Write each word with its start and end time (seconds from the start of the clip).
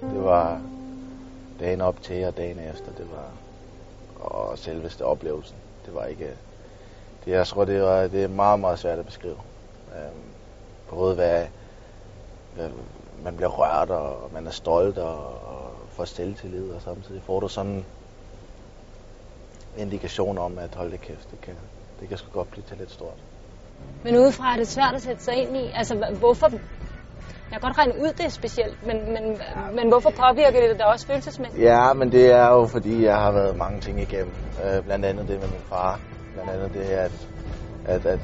Det 0.00 0.24
var 0.24 0.60
dagen 1.60 1.80
op 1.80 2.02
til 2.02 2.24
og 2.24 2.36
dagen 2.36 2.58
efter, 2.58 2.92
det 2.92 3.06
var, 3.10 3.32
og 4.14 4.58
selveste 4.58 5.04
oplevelsen, 5.04 5.56
det 5.86 5.94
var 5.94 6.04
ikke, 6.04 6.30
det, 7.24 7.30
jeg 7.30 7.46
tror, 7.46 7.64
det, 7.64 7.82
var, 7.82 8.06
det 8.06 8.24
er 8.24 8.28
meget, 8.28 8.60
meget 8.60 8.78
svært 8.78 8.98
at 8.98 9.06
beskrive. 9.06 9.38
Øhm, 9.88 10.34
både 10.90 11.14
hvad, 11.14 11.46
hvad, 12.54 12.70
man 13.22 13.36
bliver 13.36 13.50
rørt, 13.50 13.90
og 13.90 14.32
man 14.32 14.46
er 14.46 14.50
stolt, 14.50 14.98
og, 14.98 15.16
og 15.26 15.70
får 15.90 16.04
selvtillid, 16.04 16.70
og 16.70 16.82
samtidig 16.82 17.22
får 17.22 17.40
du 17.40 17.48
sådan 17.48 17.72
en 17.72 17.84
indikation 19.76 20.38
om, 20.38 20.58
at 20.58 20.74
hold 20.74 20.90
det 20.90 21.00
kæft, 21.00 21.30
det 21.30 21.40
kan, 21.40 21.54
det 22.00 22.08
kan 22.08 22.18
sgu 22.18 22.30
godt 22.32 22.50
blive 22.50 22.64
til 22.68 22.76
lidt 22.76 22.90
stort. 22.90 23.18
Men 24.04 24.16
udefra 24.16 24.52
er 24.52 24.56
det 24.56 24.68
svært 24.68 24.94
at 24.94 25.02
sætte 25.02 25.24
sig 25.24 25.34
ind 25.34 25.56
i. 25.56 25.70
Altså, 25.74 26.14
hvorfor... 26.18 26.50
Jeg 27.50 27.60
kan 27.60 27.68
godt 27.68 27.78
regne 27.78 27.94
ud, 28.02 28.08
det 28.08 28.24
er 28.24 28.28
specielt, 28.28 28.86
men, 28.86 28.96
men, 29.14 29.38
men 29.76 29.88
hvorfor 29.88 30.10
påvirker 30.10 30.68
det 30.68 30.78
dig 30.78 30.86
også 30.86 31.06
følelsesmæssigt? 31.06 31.62
Ja, 31.62 31.92
men 31.92 32.12
det 32.12 32.32
er 32.32 32.48
jo 32.48 32.66
fordi, 32.66 33.04
jeg 33.04 33.16
har 33.16 33.32
været 33.32 33.56
mange 33.56 33.80
ting 33.80 34.00
igennem. 34.00 34.34
Øh, 34.64 34.84
blandt 34.84 35.04
andet 35.04 35.28
det 35.28 35.40
med 35.40 35.48
min 35.48 35.64
far. 35.68 36.00
Blandt 36.34 36.50
andet 36.50 36.74
det, 36.74 36.80
at, 36.80 37.12
at, 37.84 38.06
at 38.06 38.20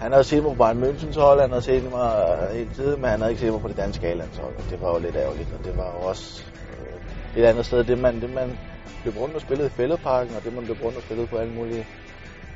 han 0.00 0.12
havde 0.12 0.24
set 0.24 0.42
mig 0.42 0.56
på 0.56 0.64
Bayern 0.64 0.82
Münchens 0.84 1.20
hold, 1.20 1.40
han 1.40 1.50
havde 1.50 1.62
set 1.62 1.90
mig 1.90 2.08
øh, 2.28 2.56
hele 2.56 2.70
tiden, 2.74 3.00
men 3.00 3.10
han 3.10 3.20
havde 3.20 3.32
ikke 3.32 3.40
set 3.40 3.52
mig 3.52 3.60
på 3.60 3.68
det 3.68 3.76
danske 3.76 4.06
A-landshold. 4.06 4.54
Det 4.70 4.80
var 4.82 4.92
jo 4.92 4.98
lidt 4.98 5.16
ærgerligt, 5.16 5.48
og 5.58 5.64
det 5.64 5.76
var 5.76 5.92
jo 5.96 6.08
også 6.08 6.44
øh, 6.70 7.42
et 7.42 7.46
andet 7.46 7.66
sted. 7.66 7.84
Det 7.84 7.98
man, 7.98 8.20
det 8.20 8.34
man 8.34 8.58
løb 9.04 9.16
rundt 9.20 9.34
og 9.34 9.40
spillede 9.40 9.68
i 9.68 9.70
fældeparken, 9.70 10.36
og 10.36 10.44
det 10.44 10.54
man 10.54 10.64
løb 10.64 10.84
rundt 10.84 10.96
og 10.96 11.02
spillede 11.02 11.26
på 11.26 11.36
alle 11.36 11.52
mulige 11.52 11.86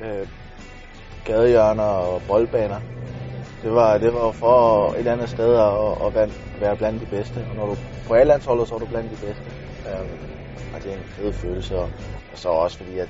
øh, 0.05 0.27
gadehjørner 1.25 1.83
og 1.83 2.23
boldbaner. 2.29 2.81
Det 3.63 3.75
var, 3.75 3.99
det 3.99 4.15
var 4.15 4.33
for 4.33 4.95
et 4.99 5.07
andet 5.07 5.29
sted 5.29 5.55
at, 5.55 6.07
at 6.07 6.15
være- 6.15 6.61
være 6.61 6.77
blandt 6.77 7.01
de 7.01 7.07
bedste. 7.07 7.39
Og 7.51 7.57
når 7.57 7.67
du 7.67 7.77
på 8.07 8.15
A-landsholdet, 8.15 8.69
så 8.69 8.75
er 8.75 8.79
du 8.79 8.87
blandt 8.87 9.11
de 9.11 9.27
bedste. 9.27 9.45
Øhm, 9.87 10.09
og 10.75 10.83
det 10.83 10.91
er 10.93 10.97
en 10.97 11.05
fed 11.17 11.33
følelse. 11.33 11.77
Og, 11.79 11.89
og 12.33 12.39
så 12.39 12.49
også 12.49 12.77
fordi, 12.79 12.99
at 12.99 13.09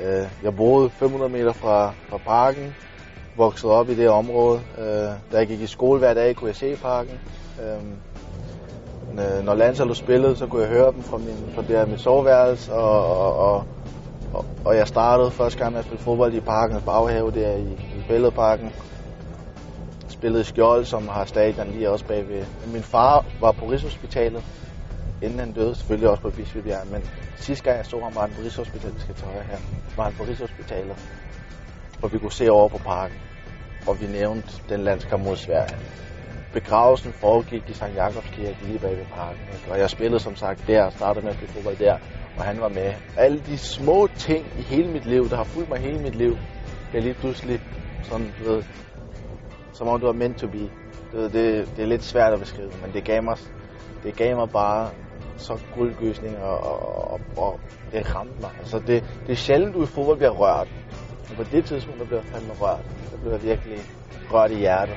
øh, 0.00 0.26
jeg 0.42 0.56
boede 0.56 0.90
500 0.90 1.32
meter 1.32 1.52
fra, 1.52 1.92
fra 2.08 2.16
parken, 2.16 2.74
voksede 3.36 3.72
op 3.72 3.90
i 3.90 3.94
det 3.94 4.08
område. 4.08 4.60
Øh, 4.78 4.84
da 5.32 5.36
jeg 5.38 5.46
gik 5.46 5.60
i 5.60 5.66
skole 5.66 5.98
hver 5.98 6.14
dag, 6.14 6.36
kunne 6.36 6.48
jeg 6.48 6.56
se 6.56 6.76
parken. 6.76 7.20
Øh, 7.62 7.82
øh, 9.38 9.44
når 9.44 9.54
landsholdet 9.54 9.96
spillede, 9.96 10.36
så 10.36 10.46
kunne 10.46 10.62
jeg 10.62 10.70
høre 10.70 10.92
dem 10.92 11.02
fra, 11.02 11.16
min, 11.18 11.50
fra 11.54 11.62
der, 11.68 11.86
mit 11.86 12.00
soveværelse, 12.00 12.72
og, 12.72 13.06
og, 13.18 13.36
og, 13.36 13.64
og, 14.34 14.44
og 14.64 14.76
jeg 14.76 14.88
startede 14.88 15.30
første 15.30 15.58
gang 15.58 15.72
med 15.72 15.78
at 15.78 15.84
spille 15.86 16.02
fodbold 16.02 16.34
i 16.34 16.40
parkens 16.40 16.82
baghave 16.82 17.30
der 17.30 17.50
i, 17.56 17.72
i 17.72 18.04
Bælledparken. 18.08 18.72
Spillede 20.18 20.40
i 20.40 20.44
Skjold, 20.44 20.84
som 20.84 21.08
har 21.08 21.24
stadion 21.24 21.66
lige 21.70 21.90
også 21.90 22.06
bagved. 22.06 22.44
Min 22.72 22.82
far 22.82 23.24
var 23.40 23.52
på 23.52 23.64
Rigshospitalet, 23.66 24.44
inden 25.22 25.38
han 25.38 25.52
døde, 25.52 25.74
selvfølgelig 25.74 26.10
også 26.10 26.22
på 26.22 26.30
Bispebjerg, 26.30 26.86
men 26.86 27.02
sidste 27.36 27.64
gang 27.64 27.76
jeg 27.76 27.86
så 27.86 28.00
ham, 28.04 28.14
var 28.14 28.20
han 28.20 28.30
på 28.30 28.40
Rigshospitalet, 28.42 28.94
vi 28.94 29.00
skal 29.00 29.14
tage 29.14 29.42
her, 29.50 29.58
var 29.96 30.04
han 30.04 30.12
på 30.12 30.24
Rigshospitalet, 30.24 30.96
hvor 31.98 32.08
vi 32.08 32.18
kunne 32.18 32.32
se 32.32 32.50
over 32.50 32.68
på 32.68 32.78
parken, 32.78 33.18
og 33.86 34.00
vi 34.00 34.06
nævnte 34.06 34.52
den 34.68 34.80
landskamp 34.80 35.24
mod 35.24 35.36
Sverige. 35.36 35.78
Begravelsen 36.52 37.12
foregik 37.12 37.62
i 37.68 37.72
St. 37.72 37.94
Jakobs 37.94 38.30
Kirke 38.30 38.62
lige 38.62 38.78
bag 38.78 38.96
ved 38.98 39.06
parken, 39.06 39.44
ikke? 39.54 39.70
og 39.70 39.78
jeg 39.78 39.90
spillede 39.90 40.20
som 40.20 40.36
sagt 40.36 40.66
der, 40.66 40.84
og 40.84 40.92
startede 40.92 41.24
med 41.24 41.30
at 41.30 41.36
spille 41.36 41.52
fodbold 41.52 41.76
der, 41.76 41.96
og 42.36 42.44
han 42.44 42.60
var 42.60 42.68
med. 42.68 42.94
Alle 43.16 43.40
de 43.40 43.58
små 43.58 44.08
ting 44.16 44.46
i 44.58 44.62
hele 44.62 44.88
mit 44.88 45.06
liv, 45.06 45.28
der 45.30 45.36
har 45.36 45.44
fulgt 45.44 45.68
mig 45.68 45.78
hele 45.78 45.98
mit 45.98 46.14
liv, 46.14 46.38
jeg 46.92 47.02
lige 47.02 47.14
pludselig 47.14 47.60
sådan, 48.02 48.32
du 48.38 48.44
ved, 48.44 48.62
som 49.72 49.88
om 49.88 50.00
du 50.00 50.06
var 50.06 50.12
meant 50.12 50.38
to 50.38 50.46
be. 50.46 50.70
Det, 51.12 51.32
det, 51.32 51.68
det 51.76 51.82
er 51.82 51.86
lidt 51.86 52.04
svært 52.04 52.32
at 52.32 52.38
beskrive, 52.38 52.70
men 52.82 52.92
det 52.92 53.04
gav 53.04 53.22
mig, 53.22 53.36
det 54.02 54.16
gav 54.16 54.36
mig 54.36 54.48
bare 54.50 54.90
så 55.36 55.58
guldgøsning, 55.74 56.38
og, 56.38 56.58
og, 56.60 57.12
og, 57.12 57.20
og 57.36 57.60
det 57.92 58.14
ramte 58.14 58.40
mig. 58.40 58.50
Altså 58.58 58.78
det, 58.78 59.04
det 59.26 59.32
er 59.32 59.36
sjældent, 59.36 59.74
du 59.74 59.82
i 59.82 59.86
fodbold 59.86 60.16
bliver 60.16 60.30
rørt. 60.30 60.68
Men 61.28 61.36
på 61.36 61.44
det 61.52 61.64
tidspunkt, 61.64 62.00
der 62.00 62.06
blev 62.06 62.18
jeg 62.18 62.26
fandme 62.26 62.52
rørt. 62.52 62.84
Der 63.12 63.18
blev 63.18 63.32
jeg 63.32 63.42
virkelig 63.42 63.78
rørt 64.30 64.50
i 64.50 64.54
hjertet. 64.54 64.96